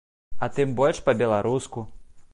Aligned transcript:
А 0.45 0.49
тым 0.55 0.73
больш 0.79 1.03
па-беларуску. 1.11 1.89